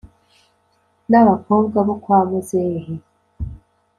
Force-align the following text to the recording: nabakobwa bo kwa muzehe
nabakobwa 1.09 1.77
bo 1.87 1.95
kwa 2.03 2.19
muzehe 2.29 2.93